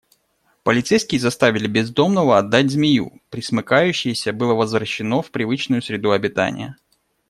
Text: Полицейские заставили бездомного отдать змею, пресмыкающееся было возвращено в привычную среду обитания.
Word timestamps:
Полицейские 0.63 1.21
заставили 1.21 1.67
бездомного 1.67 2.39
отдать 2.39 2.71
змею, 2.71 3.21
пресмыкающееся 3.29 4.33
было 4.33 4.55
возвращено 4.55 5.21
в 5.21 5.29
привычную 5.29 5.83
среду 5.83 6.09
обитания. 6.11 6.75